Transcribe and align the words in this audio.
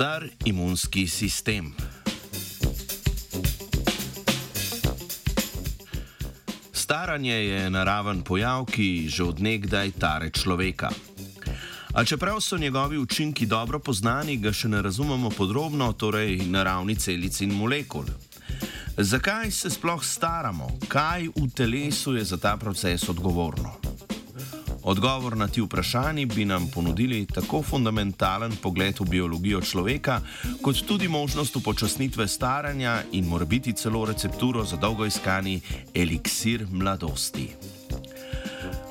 Star 0.00 0.28
imunski 0.44 1.06
sistem. 1.06 1.72
Staranje 6.72 7.34
je 7.34 7.70
naraven 7.70 8.22
pojav, 8.22 8.64
ki 8.64 9.08
že 9.08 9.24
odnegdaj 9.24 9.92
tare 10.00 10.30
človeka. 10.30 10.88
A 11.92 12.04
čeprav 12.04 12.40
so 12.40 12.56
njegovi 12.56 12.98
učinki 12.98 13.46
dobro 13.46 13.78
poznani, 13.78 14.38
ga 14.40 14.52
še 14.52 14.72
ne 14.72 14.80
razumemo 14.82 15.30
podrobno, 15.30 15.92
torej 15.92 16.48
na 16.48 16.64
ravni 16.64 16.96
celic 16.96 17.40
in 17.40 17.52
molekul. 17.52 18.08
Zakaj 18.96 19.50
se 19.50 19.70
sploh 19.70 20.00
staramo? 20.04 20.78
Kaj 20.88 21.28
v 21.36 21.50
telesu 21.52 22.16
je 22.16 22.24
za 22.24 22.40
ta 22.40 22.56
proces 22.56 23.08
odgovorno? 23.08 23.89
Odgovor 24.82 25.36
na 25.36 25.48
ti 25.48 25.60
vprašanji 25.60 26.26
bi 26.26 26.44
nam 26.44 26.70
ponudili 26.74 27.26
tako 27.26 27.62
fundamentalen 27.62 28.56
pogled 28.62 29.00
v 29.00 29.04
biologijo 29.04 29.60
človeka, 29.60 30.20
kot 30.62 30.76
tudi 30.88 31.08
možnost 31.08 31.56
upočasnitve 31.56 32.28
staranja 32.28 33.02
in 33.12 33.26
morbiti 33.28 33.72
celo 33.72 34.04
recepturo 34.04 34.64
za 34.64 34.76
dolgo 34.76 35.06
iskani 35.06 35.60
eliksir 35.94 36.66
mladosti. 36.70 37.48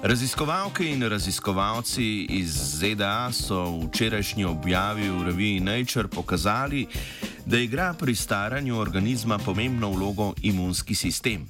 Raziskovalke 0.03 0.85
in 0.85 1.03
raziskovalci 1.03 2.25
iz 2.30 2.53
ZDA 2.80 3.31
so 3.31 3.63
v 3.63 3.88
včerajšnji 3.88 4.45
objavi 4.45 5.09
v 5.09 5.23
reviji 5.23 5.59
Nature 5.59 6.08
pokazali, 6.08 6.88
da 7.45 7.58
igra 7.58 7.94
pri 7.94 8.16
staranju 8.16 8.80
organizma 8.80 9.38
pomembno 9.38 9.91
vlogo 9.91 10.33
imunski 10.41 10.95
sistem. 10.95 11.47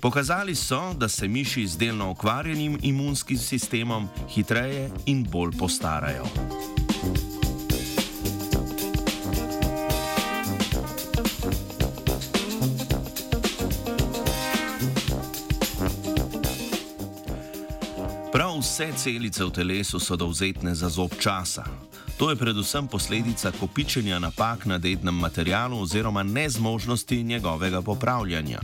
Pokazali 0.00 0.54
so, 0.54 0.94
da 0.94 1.08
se 1.08 1.28
miši 1.28 1.66
z 1.66 1.76
delno 1.76 2.10
okvarjenim 2.10 2.78
imunskim 2.82 3.38
sistemom 3.38 4.08
hitreje 4.28 4.90
in 5.06 5.26
bolj 5.30 5.50
postarajo. 5.58 6.24
Prav 18.32 18.58
vse 18.58 18.92
celice 18.96 19.44
v 19.44 19.50
telesu 19.50 20.00
so 20.00 20.16
dovzetne 20.16 20.74
za 20.74 20.88
zob 20.88 21.10
časa. 21.20 21.64
To 22.16 22.30
je 22.30 22.36
predvsem 22.36 22.88
posledica 22.88 23.52
kopičenja 23.60 24.18
napak 24.18 24.66
na 24.66 24.78
dednem 24.78 25.14
materialu 25.14 25.82
oziroma 25.82 26.22
nezmožnosti 26.22 27.22
njegovega 27.22 27.82
popravljanja. 27.82 28.60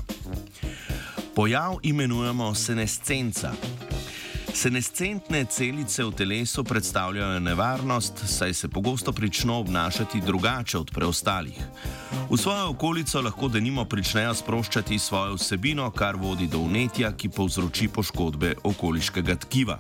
Pojav 1.36 1.76
imenujemo 1.82 2.54
senescenca. 2.54 3.52
Senescentne 4.54 5.44
celice 5.44 6.04
v 6.04 6.12
telesu 6.12 6.64
predstavljajo 6.64 7.40
nevarnost, 7.40 8.12
saj 8.26 8.54
se 8.54 8.68
pogosto 8.68 9.12
pričnejo 9.12 9.58
obnašati 9.58 10.20
drugače 10.20 10.78
od 10.78 10.90
preostalih. 10.90 11.58
V 12.30 12.36
svojo 12.36 12.70
okolico 12.70 13.20
lahko 13.20 13.48
denimo 13.48 13.84
pričnejo 13.84 14.34
sproščati 14.34 14.98
svojo 14.98 15.34
vsebino, 15.34 15.90
kar 15.90 16.16
vodi 16.16 16.46
do 16.46 16.58
unetja, 16.58 17.12
ki 17.12 17.28
povzroči 17.28 17.88
poškodbe 17.88 18.54
okoliškega 18.64 19.36
tkiva. 19.36 19.78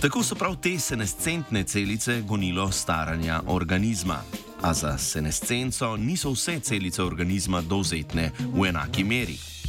Tako 0.00 0.22
so 0.22 0.34
prav 0.34 0.56
te 0.56 0.78
senescentne 0.78 1.64
celice 1.64 2.22
gonilo 2.22 2.70
staranja 2.72 3.42
organizma. 3.46 4.22
A 4.62 4.74
za 4.74 4.98
senescenco 4.98 5.96
niso 5.96 6.32
vse 6.32 6.60
celice 6.60 7.02
organizma 7.02 7.60
dovzetne 7.60 8.30
v 8.56 8.68
enaki 8.68 9.04
meri. 9.04 9.59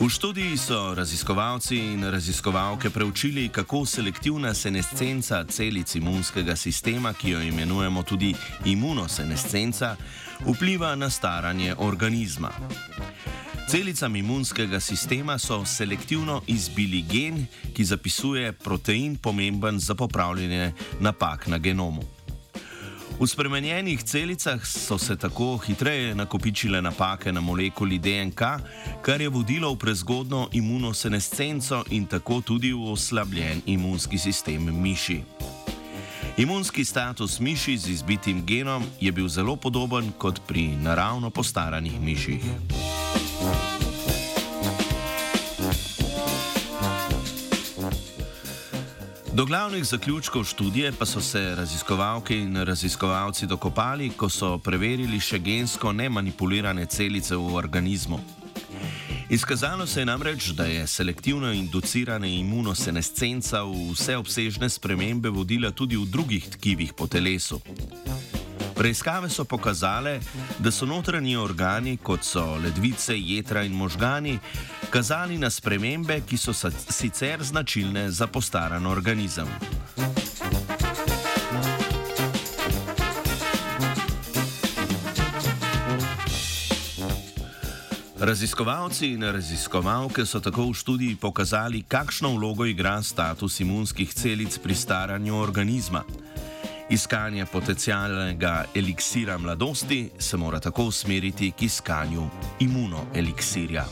V 0.00 0.08
študiji 0.08 0.56
so 0.56 0.94
raziskovalci 0.94 1.76
in 1.76 2.04
raziskovalke 2.10 2.90
preučili, 2.90 3.48
kako 3.48 3.86
selektivna 3.86 4.54
senescenca 4.54 5.44
celic 5.44 5.94
imunskega 5.94 6.56
sistema, 6.56 7.12
ki 7.12 7.30
jo 7.30 7.40
imenujemo 7.40 8.02
tudi 8.02 8.34
imunosenescenca, 8.64 9.96
vpliva 10.46 10.94
na 10.96 11.10
staranje 11.10 11.74
organizma. 11.78 12.50
Celicam 13.70 14.16
imunskega 14.16 14.80
sistema 14.80 15.38
so 15.38 15.64
selektivno 15.64 16.42
izbili 16.46 17.02
gen, 17.02 17.46
ki 17.74 17.84
zapisuje 17.84 18.52
protein 18.52 19.16
pomemben 19.16 19.78
za 19.78 19.94
popravljanje 19.94 20.72
napak 21.00 21.46
na 21.46 21.58
genomu. 21.58 22.02
V 23.20 23.26
spremenjenih 23.26 24.02
celicah 24.02 24.66
so 24.66 24.98
se 24.98 25.16
tako 25.16 25.56
hitreje 25.56 26.14
nakopičile 26.14 26.82
napake 26.82 27.32
na 27.32 27.40
molekuli 27.40 27.98
DNK, 27.98 28.40
kar 29.02 29.20
je 29.20 29.28
vodilo 29.28 29.72
v 29.74 29.78
prezgodno 29.78 30.48
imunosenescenco 30.52 31.84
in 31.90 32.06
tako 32.06 32.40
tudi 32.40 32.72
v 32.72 32.90
oslabljen 32.92 33.62
imunski 33.66 34.18
sistem 34.18 34.82
miši. 34.82 35.22
Imunski 36.36 36.84
status 36.84 37.40
miši 37.40 37.78
z 37.78 37.88
izbitim 37.90 38.46
genom 38.46 38.82
je 39.00 39.12
bil 39.12 39.28
zelo 39.28 39.56
podoben 39.56 40.12
kot 40.18 40.40
pri 40.46 40.66
naravno 40.66 41.30
postaranih 41.30 42.00
miših. 42.00 42.42
Do 49.40 49.46
glavnih 49.46 49.84
zaključkov 49.84 50.44
študije 50.44 50.92
pa 50.92 51.06
so 51.06 51.20
se 51.20 51.54
raziskovalke 51.56 52.36
in 52.36 52.56
raziskovalci 52.56 53.46
dokopali, 53.46 54.10
ko 54.10 54.28
so 54.28 54.58
preverili 54.58 55.20
še 55.20 55.38
gensko 55.38 55.92
nemanipulirane 55.92 56.84
celice 56.86 57.36
v 57.36 57.54
organizmu. 57.56 58.18
Izkazalo 59.30 59.86
se 59.86 60.00
je 60.00 60.06
namreč, 60.06 60.50
da 60.52 60.64
je 60.64 60.86
selektivno 60.86 61.52
inducirana 61.52 62.26
imunosenescenca 62.26 63.62
v 63.62 63.94
vseobsežne 63.94 64.68
spremembe 64.68 65.32
vodila 65.32 65.70
tudi 65.70 65.96
v 65.96 66.04
drugih 66.04 66.50
tkivih 66.58 66.92
po 66.92 67.06
telesu. 67.06 67.62
Preiskave 68.80 69.28
so 69.28 69.44
pokazale, 69.44 70.20
da 70.58 70.70
so 70.70 70.86
notranji 70.86 71.36
organi, 71.36 71.98
kot 72.02 72.24
so 72.24 72.56
ledvice, 72.56 73.12
jedra 73.12 73.60
in 73.62 73.74
možgani, 73.76 74.38
kazali 74.90 75.36
na 75.38 75.50
spremembe, 75.50 76.22
ki 76.24 76.36
so 76.40 76.54
sicer 76.88 77.44
značilne 77.44 78.10
za 78.10 78.26
postaran 78.26 78.86
organizem. 78.86 79.48
Raziskovalci 88.20 89.12
in 89.12 89.22
raziskovalke 89.22 90.24
so 90.26 90.40
tako 90.40 90.70
v 90.70 90.74
študiji 90.74 91.16
pokazali, 91.20 91.82
kakšno 91.82 92.32
vlogo 92.32 92.64
igra 92.64 93.02
status 93.02 93.60
imunskih 93.60 94.14
celic 94.14 94.58
pri 94.58 94.74
staranju 94.74 95.36
organizma. 95.36 96.29
Iskanje 96.90 97.46
potencijalnega 97.46 98.64
eliksira 98.74 99.38
mladosti 99.38 100.10
se 100.18 100.36
mora 100.36 100.60
tako 100.60 100.84
usmeriti 100.84 101.50
k 101.50 101.62
iskanju 101.62 102.28
imunoeliksirja. 102.60 103.84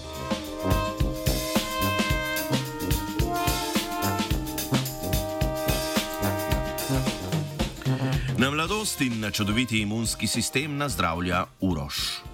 Na 8.38 8.50
mladosti 8.50 9.06
in 9.06 9.20
na 9.20 9.30
čudoviti 9.30 9.80
imunski 9.80 10.26
sistem 10.26 10.76
nazdravlja 10.76 11.44
Uroš. 11.60 12.27